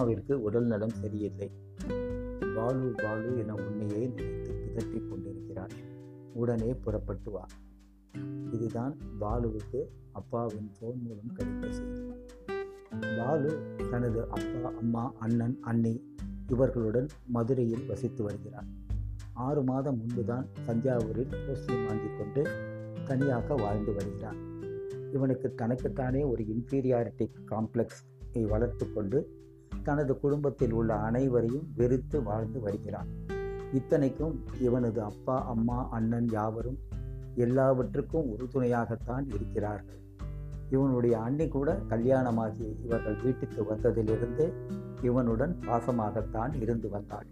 அம்மாவிற்கு 0.00 0.32
உடல் 0.32 0.64
நலம் 0.64 0.88
சரியில்லை. 0.88 1.50
பாலு 2.54 2.92
பாலு 2.96 3.38
என 3.38 3.54
உன்னையே 3.54 4.06
நினைத்து 4.06 4.52
பிதற்றிக் 4.52 5.10
கொண்டிருக்கிறார் 5.10 5.70
உடனே 6.32 6.74
புறப்பட்டு 6.74 7.30
வா. 7.30 7.46
இதுதான் 8.50 8.96
பாலுவுக்கு 9.20 9.80
அப்பாவின் 10.12 10.70
ஃபோன் 10.72 11.02
மூலம் 11.02 11.32
கிடைத்த 11.34 11.70
செய்தி. 11.70 12.12
பாலு 13.18 13.76
தனது 13.90 14.28
அப்பா 14.28 14.72
அம்மா 14.78 15.12
அண்ணன் 15.18 15.58
அண்ணி 15.60 16.14
இவர்களுடன் 16.48 17.08
மதுரையில் 17.26 17.86
வசித்து 17.86 18.22
வருகிறார். 18.22 18.66
ஆறு 19.32 19.62
மாதம் 19.62 19.96
முன்புதான் 19.96 20.46
தஞ்சாவூரில் 20.66 21.34
போஸ்டிங் 21.46 21.86
வாங்கி 21.86 22.08
கொண்டு 22.18 22.50
தனியாக 23.04 23.54
வாழ்ந்து 23.54 23.92
வருகிறார். 23.92 24.36
இவனுக்கு 25.12 25.54
தனக்குத்தானே 25.54 26.22
ஒரு 26.22 26.42
இன்ஃபீரியாரிட்டி 26.42 27.30
காம்ப்ளெக்ஸை 27.50 28.42
வளர்த்து 28.48 28.92
கொண்டு 28.92 29.38
தனது 29.82 30.20
குடும்பத்தில் 30.20 30.72
உள்ள 30.72 30.94
அனைவரையும் 30.94 31.68
வெறுத்து 31.76 32.22
வாழ்ந்து 32.22 32.60
வருகிறான். 32.60 33.08
இத்தனைக்கும் 33.72 34.44
இவனது 34.60 35.02
அப்பா 35.02 35.46
அம்மா 35.46 35.88
அண்ணன் 35.90 36.28
யாவரும் 36.28 36.78
எல்லாவற்றுக்கும் 37.34 38.36
உறுதுணையாகத்தான் 38.36 39.26
இருக்கிறார்கள். 39.26 39.98
இவனுடைய 40.70 41.20
அண்ணி 41.20 41.48
கூட 41.48 41.80
கல்யாணமாகி 41.88 42.76
இவர்கள் 42.84 43.22
வீட்டுக்கு 43.22 43.62
வந்ததிலிருந்து 43.62 44.52
இவனுடன் 45.02 45.58
பாசமாகத்தான் 45.66 46.60
இருந்து 46.60 46.88
வந்தாள். 46.88 47.26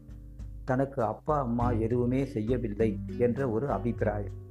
தனக்கு 0.64 1.02
அப்பா 1.02 1.40
அம்மா 1.40 1.70
எதுவுமே 1.70 2.24
செய்யவில்லை 2.24 2.98
என்ற 3.18 3.50
ஒரு 3.50 3.70
அபிப்பிராயம். 3.70 4.46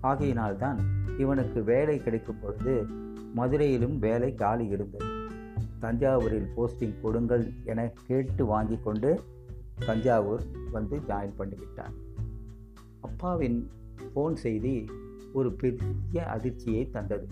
ஆகையினால்தான் 0.00 0.78
இவனுக்கு 1.18 1.62
வேலை 1.62 1.98
கிடைக்கும் 1.98 2.38
பொழுது 2.40 2.86
மதுரையிலும் 3.36 3.98
வேலை 3.98 4.34
காலி 4.34 4.66
இருந்தது. 4.66 5.17
தஞ்சாவூரில் 5.80 6.48
போஸ்டிங் 6.56 7.00
கொடுங்கள் 7.00 7.50
என 7.64 7.92
கேட்டு 8.06 8.44
வாங்கி 8.46 8.78
கொண்டு 8.84 9.20
தஞ்சாவூர் 9.86 10.42
வந்து 10.72 11.00
ஜாயின் 11.08 11.36
பண்ணிவிட்டார். 11.38 11.94
அப்பாவின் 13.00 13.70
ஃபோன் 14.14 14.34
செய்தி 14.34 14.90
ஒரு 15.32 15.52
பெரிய 15.52 16.26
அதிர்ச்சியை 16.26 16.90
தந்தது. 16.90 17.28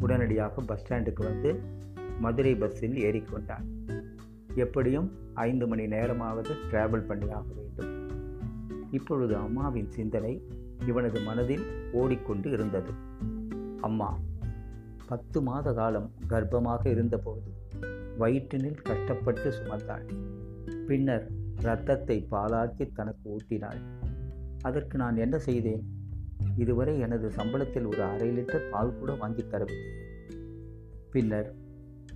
உடனடியாக 0.00 0.62
பஸ் 0.62 0.84
ஸ்டாண்டுக்கு 0.84 1.22
வந்து 1.22 1.60
மதுரை 2.20 2.54
பஸ்ஸில் 2.54 2.96
ஏறிக்கொண்டான் 2.96 3.66
எப்படியும் 4.54 5.12
ஐந்து 5.34 5.66
மணி 5.66 5.86
நேரமாவது 5.86 6.54
டிராவல் 6.70 7.06
பண்ணியாக 7.06 7.44
வேண்டும். 7.54 7.92
இப்பொழுது 8.90 9.36
அம்மாவின் 9.36 9.90
சிந்தனை 9.90 10.46
இவனது 10.86 11.20
மனதில் 11.20 11.64
ஓடிக்கொண்டு 11.92 12.50
இருந்தது. 12.50 12.92
அம்மா 13.80 14.18
பத்து 15.10 15.42
மாத 15.42 15.72
காலம் 15.72 16.12
கர்ப்பமாக 16.28 16.86
இருந்தபோது 16.86 17.50
வயிற்றினில் 18.18 18.82
கஷ்டப்பட்டு 18.82 19.50
சுமந்தாள். 19.50 20.04
பின்னர் 20.86 21.30
இரத்தத்தை 21.58 22.26
பாலாக்கி 22.30 22.92
தனக்கு 22.94 23.30
ஊட்டினாள். 23.30 23.80
அதற்கு 24.62 24.98
நான் 24.98 25.16
என்ன 25.16 25.38
செய்தேன்? 25.38 25.82
இதுவரை 26.56 26.98
எனது 26.98 27.28
சம்பளத்தில் 27.28 27.86
ஒரு 27.86 28.02
அரை 28.02 28.28
லிட்டர் 28.30 28.70
பால் 28.70 28.98
கூட 28.98 29.12
வாங்கி 29.14 29.42
தரவில்லை. 29.42 29.92
பின்னர் 31.10 31.54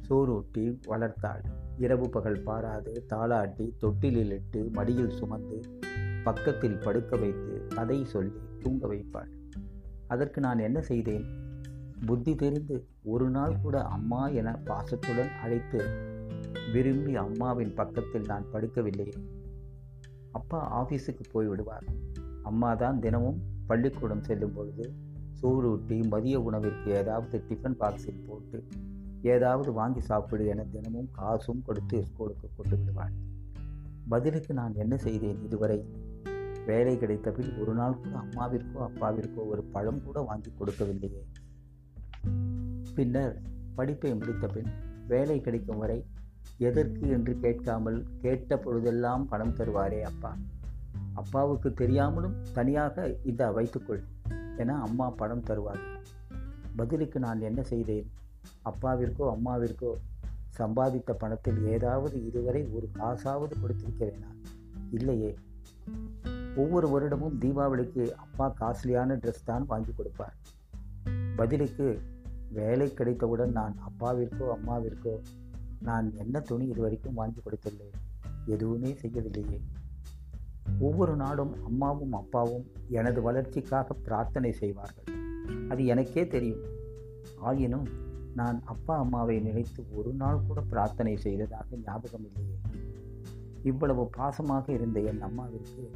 சோறூட்டி 0.08 0.79
வளர்த்தாள். 0.86 1.45
இரவு 1.79 2.08
பகல் 2.08 2.42
பாராது 2.42 3.05
தாளாட்டி 3.08 3.77
தொட்டிலில் 3.79 4.31
இட்டு 4.31 4.69
மடியில் 4.73 5.11
சுமந்து 5.11 5.61
பக்கத்தில் 6.25 6.79
படுக்க 6.79 7.17
வைத்து 7.17 7.67
கதை 7.75 8.05
சொல்லி 8.05 8.41
தூங்க 8.61 8.86
வைப்பாள். 8.86 9.33
அதற்கு 10.06 10.41
நான் 10.41 10.58
என்ன 10.58 10.81
செய்தேன்? 10.81 11.44
புத்தி 12.07 12.35
தெரிந்து 12.35 12.77
ஒரு 13.05 13.31
நாள் 13.31 13.61
கூட 13.61 13.83
அம்மா 13.83 14.27
என 14.29 14.53
பாசத்துடன் 14.65 15.31
அழைத்து 15.43 15.79
விரும்பி 16.73 17.17
அம்மாவின் 17.17 17.75
பக்கத்தில் 17.75 18.27
நான் 18.27 18.47
படுக்கவில்லை. 18.53 19.09
அப்பா 20.33 20.61
ஆஃபீஸுக்கு 20.81 21.25
போய்விடுவார் 21.33 21.87
அம்மா 22.43 22.75
தான் 22.75 23.01
தினமும் 23.01 23.39
பள்ளிக்கூடம் 23.67 24.23
செல்லும் 24.23 24.53
பொழுது 24.53 24.95
சோறு 25.33 25.70
ஊட்டி 25.70 26.01
மதிய 26.09 26.41
உணவிற்கு 26.41 26.91
ஏதாவது 26.93 27.45
டிஃபன் 27.48 27.79
பாக்ஸில் 27.81 28.25
போட்டு 28.27 28.59
ஏதாவது 29.23 29.73
வாங்கி 29.73 30.01
சாப்பிடு 30.01 30.47
என 30.47 30.64
தினமும் 30.64 31.09
காசும் 31.13 31.63
கொடுத்து 31.63 32.05
ஸ்கூலுக்கு 32.05 32.48
கொண்டு 32.57 32.77
விடுவாள் 32.79 33.14
பதிலுக்கு 34.09 34.55
நான் 34.55 34.75
என்ன 34.75 34.97
செய்தேன் 34.97 35.45
இதுவரை? 35.45 35.79
வேலை 36.67 36.97
கிடைத்தபின் 36.97 37.59
ஒரு 37.59 37.75
நாள் 37.75 38.01
கூட 38.03 38.14
அம்மாவிற்கோ 38.19 38.79
அப்பாவிற்கோ 38.89 39.43
ஒரு 39.48 39.63
பழம் 39.63 40.05
கூட 40.05 40.20
வாங்கி 40.20 40.53
கொடுக்கவில்லையே. 40.61 41.23
பின்னர் 42.95 43.41
படிப்பை 43.75 44.15
முடித்த 44.15 44.47
பின் 44.47 44.71
வேலை 45.09 45.41
கிடைக்கும் 45.41 45.79
வரை 45.79 46.07
எதற்கு 46.59 47.09
என்று 47.09 47.39
கேட்காமல் 47.39 48.07
கேட்ட 48.21 48.59
பொழுதெல்லாம் 48.59 49.29
பணம் 49.29 49.57
தருவாரே 49.57 50.01
அப்பா. 50.03 50.37
அப்பாவுக்கு 51.13 51.73
தெரியாமலும் 51.73 52.37
தனியாக 52.53 53.17
இதை 53.23 53.53
வைத்துக்கொள் 53.53 54.03
என 54.57 54.81
அம்மா 54.81 55.11
பணம் 55.11 55.43
தருவார். 55.43 55.83
பதிலுக்கு 56.77 57.21
நான் 57.21 57.41
என்ன 57.41 57.63
செய்தேன்? 57.63 58.11
அப்பாவிற்கோ 58.65 59.37
அம்மாவிற்கோ 59.37 59.91
சம்பாதித்த 60.59 61.13
பணத்தில் 61.13 61.67
ஏதாவது 61.67 62.27
இதுவரை 62.27 62.67
ஒரு 62.67 62.91
காசாவது 62.99 63.53
கொடுத்திருக்கிறேனா 63.63 64.31
இல்லையே. 64.91 65.35
ஒவ்வொரு 66.57 66.89
வருடமும் 66.89 67.39
தீபாவளிக்கு 67.41 68.11
அப்பா 68.11 68.55
காஸ்ட்லியான 68.61 69.17
ட்ரெஸ் 69.17 69.45
தான் 69.45 69.67
வாங்கி 69.67 69.93
கொடுப்பார். 69.93 70.37
பதிலுக்கு 71.37 72.01
வேலை 72.55 72.95
கிடைத்தவுடன் 72.95 73.53
நான் 73.53 73.77
அப்பாவிற்கோ 73.89 74.47
அம்மாவிற்கோ 74.57 75.15
நான் 75.83 76.13
என்ன 76.17 76.41
துணி 76.41 76.67
இதுவரைக்கும் 76.67 77.15
வாங்கி 77.15 77.41
கொடுத்துள்ளேன்? 77.41 77.97
எதுவுமே 78.47 78.92
செய்யவில்லையே. 78.92 79.61
ஒவ்வொரு 80.79 81.17
நாளும் 81.17 81.64
அம்மாவும் 81.64 82.13
அப்பாவும் 82.13 82.67
எனது 82.89 83.23
வளர்ச்சிக்காக 83.23 83.95
பிரார்த்தனை 83.95 84.53
செய்வார்கள். 84.53 85.14
அது 85.69 85.85
எனக்கே 85.85 86.27
தெரியும். 86.27 86.63
ஆயினும் 87.37 87.89
நான் 88.35 88.63
அப்பா 88.64 88.98
அம்மாவை 88.98 89.41
நினைத்து 89.41 89.85
ஒரு 89.93 90.13
நாள் 90.13 90.41
கூட 90.47 90.61
பிரார்த்தனை 90.61 91.17
செய்ததாக 91.17 91.77
ஞாபகம் 91.85 92.27
இல்லையே. 92.27 92.57
இவ்வளவு 93.63 94.11
பாசமாக 94.17 94.73
இருந்த 94.73 95.01
என் 95.01 95.23
அம்மாவிற்கு 95.23 95.93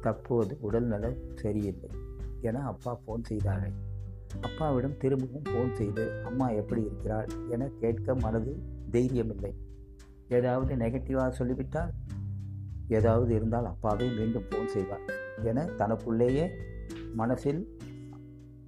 தற்போது 0.00 0.58
உடல்நலம் 0.60 1.16
சரியில்லை 1.34 1.90
என 2.40 2.60
அப்பா 2.60 3.00
ஃபோன் 3.06 3.22
செய்தார்கள். 3.22 3.88
அப்பாவிடம் 4.40 4.96
திரும்பவும் 4.96 5.42
ஃபோன் 5.42 5.72
செய்து 5.72 6.24
அம்மா 6.24 6.50
எப்படி 6.50 6.80
இருக்கிறாள்? 6.80 7.26
என 7.50 7.70
கேட்க 7.80 8.14
மனது 8.14 8.62
தைரியமில்லை. 8.90 9.54
ஏதாவது 10.28 10.74
நெகட்டிவாக 10.74 11.28
சொல்லிவிட்டால்? 11.28 11.90
ஏதாவது 12.88 13.34
இருந்தால் 13.34 13.64
அப்பாவே 13.64 14.08
மீண்டும் 14.08 14.42
ஃபோன் 14.42 14.66
செய்வார் 14.66 15.00
என 15.42 15.64
தனக்குள்ளேயே 15.64 16.50
மனசில் 17.14 17.78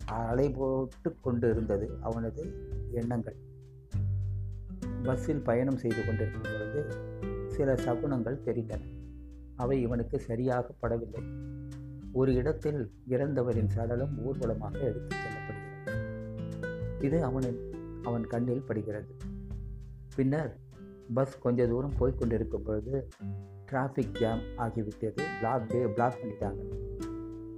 அலை 0.07 0.51
போட்டு 0.51 1.15
கொண்டு 1.21 1.51
இருந்தது 1.51 1.91
அவனது 2.01 2.69
எண்ணங்கள். 2.93 3.37
பஸ்ஸில் 5.03 5.43
பயணம் 5.43 5.77
செய்து 5.77 6.05
கொண்டிருக்கும் 6.05 6.53
பொழுது 6.53 6.95
சில 7.47 7.75
சகுனங்கள் 7.75 8.41
தெரிந்தன. 8.45 8.81
அவை 9.57 9.83
இவனுக்கு 9.83 10.19
சரியாக 10.19 10.75
படவில்லை 10.83 11.51
ஒரு 12.13 12.35
இடத்தில் 12.35 12.91
இறந்தவரின் 13.09 13.69
சடலம் 13.69 14.19
ஊர்வலமாக 14.19 14.79
எடுத்துச் 14.79 15.19
செல்லப்படுகிறது. 15.19 17.05
இது 17.05 17.25
அவனின் 17.25 17.59
அவன் 18.03 18.27
கண்ணில் 18.27 18.63
படுகிறது. 18.63 19.17
பின்னர் 20.17 20.59
பஸ் 21.15 21.39
கொஞ்ச 21.39 21.67
தூரம் 21.67 21.93
போய் 21.99 22.15
கொண்டிருக்கும் 22.19 22.63
பொழுது 22.63 23.09
டிராஃபிக் 23.73 24.19
ஜாம் 24.19 24.41
ஆகிவிட்டது. 24.59 25.21
பிளாக் 25.39 25.69
பிளாக் 25.69 26.19
பண்ணிட்டாங்க. 26.23 26.63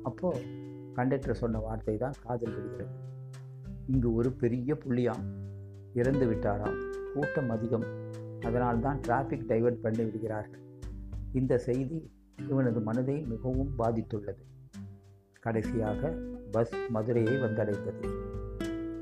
அப்போது 0.03 0.45
கண்டக்டர் 0.95 1.37
சொன்ன 1.37 1.59
வார்த்தை 1.59 1.97
தான் 1.97 2.13
காதல் 2.23 2.55
விடுகிறது 2.55 2.99
இங்கு 3.87 4.15
ஒரு 4.15 4.33
பெரிய 4.33 4.75
புள்ளியாம் 4.75 5.25
இறந்து 5.95 6.27
விட்டாராம். 6.27 6.81
கூட்டம் 7.15 7.51
அதிகம். 7.51 7.85
அதனால் 8.41 8.81
தான் 8.81 9.01
டிராஃபிக் 9.09 9.49
டைவர்ட் 9.49 9.81
பண்ணி 9.83 10.05
விடுகிறார்கள். 10.05 10.61
இந்த 11.33 11.59
செய்தி 11.59 12.14
இவனது 12.39 12.81
மனதை 12.81 13.21
மிகவும் 13.21 13.73
பாதித்துள்ளது. 13.79 14.43
கடைசியாக 15.41 16.11
பஸ் 16.51 16.75
மதுரையை 16.89 17.35
வந்தடைந்தது. 17.37 18.09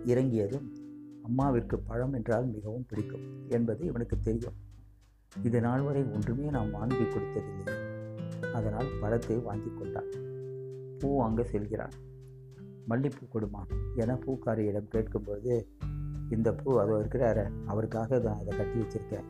இறங்கியதும் 0.04 0.72
அம்மாவிற்கு 1.24 1.76
பழம் 1.78 2.12
என்றால் 2.12 2.46
மிகவும் 2.46 2.86
பிடிக்கும் 2.86 3.48
என்பது 3.48 3.84
இவனுக்கு 3.86 4.20
தெரியும். 4.20 4.56
இது 5.42 5.60
நாள் 5.60 5.80
வரை 5.80 6.02
ஒன்றுமே 6.02 6.50
நாம் 6.50 6.70
வாங்கி 6.70 7.04
கொடுத்ததில்லை. 7.04 7.76
அதனால் 8.52 8.88
பழத்தை 9.00 9.36
வாங்கி 9.38 9.70
கொண்டான். 9.74 10.10
பூ 10.98 11.16
வாங்க 11.16 11.42
செல்கிறான். 11.42 11.94
மல்லிப்பூ 12.88 13.24
கொடுமா 13.34 13.62
என 13.94 14.14
பூக்காரியிடம் 14.14 14.88
கேட்கும்போது 14.88 15.68
இந்த 16.30 16.52
பூ 16.52 16.76
அதோ 16.78 16.94
இருக்கிறார 16.98 17.50
அவருக்காக 17.66 18.20
தான் 18.20 18.38
அதை 18.40 18.56
கட்டி 18.56 18.78
வச்சுருக்கேன். 18.78 19.28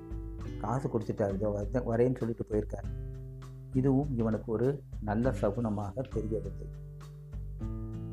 காசு 0.60 0.88
கொடுத்துட்டாரு 0.88 1.34
இதோ 1.34 1.50
வரேன்னு 1.90 2.18
சொல்லிட்டு 2.18 2.44
போயிருக்கேன் 2.50 2.88
இதுவும் 3.74 4.18
இவனுக்கு 4.18 4.52
ஒரு 4.52 4.82
நல்ல 5.00 5.34
சகுனமாக 5.40 6.04
தெரியவில்லை 6.08 6.66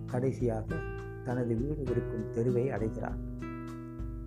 கடைசியாக 0.06 0.76
தனது 1.26 1.56
வீடு 1.56 1.82
இருக்கும் 1.82 2.32
தெருவை 2.32 2.70
அடைகிறான். 2.70 3.20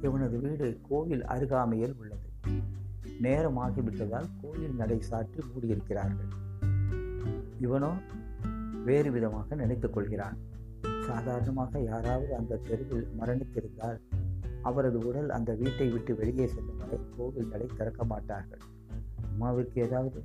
இவனது 0.00 0.40
வீடு 0.40 0.80
கோவில் 0.88 1.24
அருகாமையில் 1.24 1.94
உள்ளது. 1.98 2.28
நேரம் 3.20 3.58
ஆகிவிட்டதால் 3.58 4.28
கோயில் 4.40 4.74
நடை 4.74 5.00
சாற்றி 5.00 5.40
மூடியிருக்கிறார்கள். 5.42 6.30
இவனோ 7.60 7.92
வேறு 8.84 9.10
விதமாக 9.10 9.54
நினைத்துக் 9.54 9.92
கொள்கிறான். 9.92 10.38
சாதாரணமாக 11.00 11.80
யாராவது 11.80 12.34
அந்த 12.34 12.56
தெருவில் 12.56 13.08
மரணித்திருந்தால் 13.20 13.98
அவரது 14.62 14.98
உடல் 14.98 15.30
அந்த 15.30 15.54
வீட்டை 15.54 15.88
விட்டு 15.88 16.14
வெளியே 16.14 16.46
செல்லும் 16.46 16.76
வரை 16.76 16.98
கோவில் 17.16 17.48
நடை 17.48 17.66
திறக்க 17.76 18.04
மாட்டார்கள் 18.04 18.58
அம்மாவிற்கு 19.32 19.74
ஏதாவது 19.74 20.24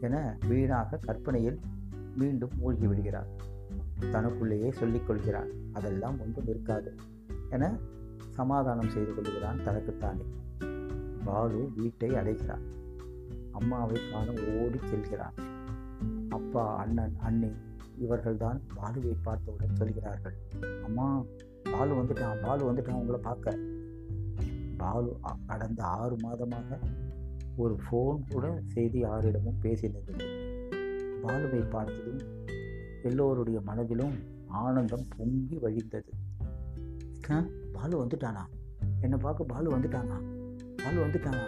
என 0.00 0.36
வீணாக 0.48 0.96
கற்பனையில் 0.96 1.60
மீண்டும் 2.16 2.50
மூழ்கி 2.58 2.86
விடுகிறார் 2.86 3.30
தனக்குள்ளேயே 4.10 4.70
சொல்லிக் 4.72 5.06
கொள்கிறான் 5.06 5.50
அதெல்லாம் 5.72 6.20
ஒன்றும் 6.20 6.46
இருக்காது 6.46 6.94
என 7.50 7.72
சமாதானம் 8.30 8.88
செய்து 8.88 9.14
கொள்கிறான் 9.14 9.64
தனக்குத்தானே. 9.64 10.24
பாலு 11.24 11.70
வீட்டை 11.76 12.16
அடைகிறான் 12.16 12.64
அம்மாவை 13.52 14.00
காண 14.12 14.30
ஓடி 14.30 14.78
செல்கிறான். 14.84 15.34
அப்பா 16.28 16.76
அண்ணன் 16.76 17.16
அண்ணி 17.18 17.50
இவர்கள்தான் 18.00 18.60
பாலுவை 18.74 19.16
பார்த்தவுடன் 19.22 19.76
சொல்கிறார்கள் 19.76 20.36
அம்மா 20.84 21.22
பாலு 21.72 21.92
வந்துட்டான் 21.94 22.42
பாலு 22.42 22.72
வந்துட்டான் 22.72 23.00
உங்களை 23.02 23.20
பார்க்க. 23.22 23.58
பாலு 24.76 25.16
கடந்த 25.46 25.82
ஆறு 25.82 26.16
மாதமாக 26.16 26.78
ஒரு 27.56 27.74
ஃபோன் 27.74 28.20
கூட 28.30 28.60
செய்தி 28.64 28.98
யாரிடமும் 28.98 29.58
பேசினது 29.62 30.12
பாலுவை 31.22 31.60
பார்த்ததும் 31.60 32.20
எல்லோருடைய 33.02 33.60
மனதிலும் 33.60 34.14
ஆனந்தம் 34.46 35.06
பொங்கி 35.16 35.58
வழிந்தது. 35.58 36.12
பாலு 37.72 38.04
வந்துட்டானா? 38.04 38.44
என்னை 39.00 39.18
பார்க்க 39.18 39.44
பாலு 39.44 39.78
வந்துட்டானா? 39.78 40.16
பாலு 40.76 41.06
வந்துட்டானா? 41.06 41.44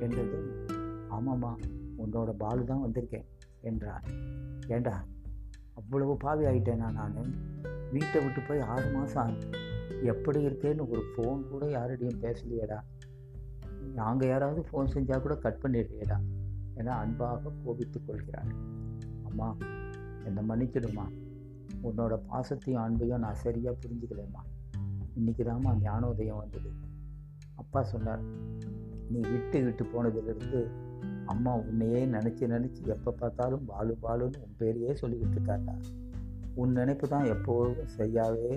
என்றது 0.00 0.66
ஆமாம்மா 1.10 1.56
உன்னோட 1.98 2.32
பாலு 2.32 2.64
தான் 2.64 2.84
வந்திருக்கேன் 2.84 3.24
என்றார். 3.60 4.04
ஏண்டா 4.68 5.04
அவ்வளவு 5.74 6.16
பாவி 6.16 6.44
ஆயிட்டேனா 6.44 6.92
நான்? 6.92 7.34
வீட்டை 7.92 8.24
விட்டு 8.24 8.40
போய் 8.48 8.60
ஆறு 8.60 8.90
மாதம் 8.90 9.22
ஆகும் 9.22 9.52
எப்படி 10.02 10.46
இருக்கேன்னு 10.46 10.88
ஒரு 10.88 11.02
ஃபோன் 11.16 11.48
கூட 11.48 11.66
யாரிடையும் 11.66 12.20
பேசலையேடா. 12.22 12.82
நாங்கள் 13.94 14.28
யாராவது 14.28 14.60
ஃபோன் 14.70 14.92
செஞ்சால் 14.94 15.20
கூட 15.20 15.34
கட் 15.34 15.62
பண்ணிடுறீடா 15.62 16.18
என 16.74 16.94
அன்பாக 16.94 17.52
கோபித்து 17.64 17.98
கொள்கிறார். 18.00 18.50
அம்மா 19.28 19.48
என்னை 20.24 20.42
மன்னிச்சிடுமா 20.48 21.06
உன்னோட 21.82 22.14
பாசத்தையும் 22.30 22.82
அன்பையும் 22.82 23.22
நான் 23.24 23.40
சரியாக 23.44 23.76
புரிஞ்சுக்கலேம்மா. 23.82 24.42
இன்றைக்கி 25.16 25.42
தாம்மா 25.42 25.72
ஞானோதயம் 25.80 26.40
வந்தது. 26.42 26.70
அப்பா 27.56 27.82
சொன்னார் 27.82 28.22
நீ 29.10 29.20
விட்டு 29.20 29.58
விட்டு 29.64 29.84
போனதுலேருந்து 29.84 30.60
அம்மா 31.26 31.52
உன்னையே 31.54 32.00
நினச்சி 32.06 32.44
நினச்சி 32.46 32.82
எப்போ 32.86 33.10
பார்த்தாலும் 33.20 33.64
பாலு 33.64 33.94
பாலுன்னு 34.02 34.42
உன் 34.44 34.56
பேரையே 34.58 34.92
சொல்லிக்கிட்டு 35.00 35.36
இருக்காண்டா 35.36 35.74
உன் 36.54 36.72
நினைப்பு 36.72 37.08
தான் 37.08 37.24
எப்போதும் 37.24 37.90
சரியாகவே 37.98 38.54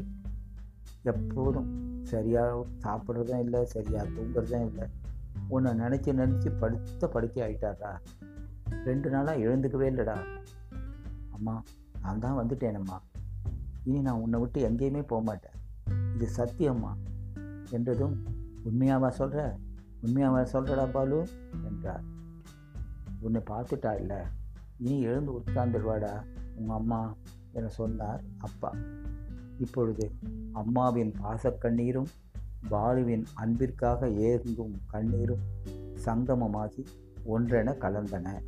எப்போதும் 1.04 1.70
சரியாக 2.04 2.66
சாப்பிட்றதும் 2.84 3.44
இல்லை 3.46 3.66
சரியாக 3.66 4.08
தூங்குறதும் 4.16 4.66
இல்லை. 4.70 4.88
உன்னை 5.48 5.72
நினச்சி 5.72 6.14
நினச்சி 6.14 6.58
படுத்த 6.60 7.08
படுக்கை 7.08 7.44
ஆகிட்டாரா 7.44 8.00
ரெண்டு 8.86 9.10
நாளாக 9.10 9.38
எழுந்துக்கவே 9.38 9.82
இல்லைடா. 9.82 10.18
அம்மா 11.30 11.64
நான் 12.02 12.20
தான் 12.20 12.38
வந்துட்டேனம்மா. 12.38 12.98
இனி 13.84 14.00
நான் 14.00 14.20
உன்னை 14.20 14.40
விட்டு 14.40 14.70
எங்கேயுமே 14.70 15.08
போக 15.08 15.24
மாட்டேன். 15.24 15.52
இது 16.14 16.30
சத்தியம்மா. 16.38 16.94
என்றதும் 17.70 18.24
உண்மையாவா 18.64 19.10
சொல்கிற 19.10 19.58
உண்மையாவா 20.02 20.42
சொல்கிறடா 20.54 20.92
பாலு 20.92 21.28
என்றார். 21.64 22.04
உன்னை 23.20 23.42
பார்த்துட்டா 23.48 24.00
இல்லை? 24.00 24.18
இனி 24.78 25.02
எழுந்து 25.02 25.32
உட்கார்ந்துடுவாடா 25.32 26.24
உங்கள் 26.56 26.76
அம்மா 26.76 27.16
என 27.52 27.68
சொன்னார் 27.68 28.24
அப்பா. 28.38 28.74
இப்பொழுது 29.58 30.12
அம்மாவின் 30.54 31.14
பாசக்கண்ணீரும் 31.24 32.08
பாலுவின் 32.72 33.24
அன்பிற்காக 33.34 34.08
ஏங்கும் 34.08 34.76
கண்ணீரும் 34.94 35.44
சங்கமமாகி 36.06 36.86
ஒன்றென 37.26 37.74
கலந்தன. 37.78 38.42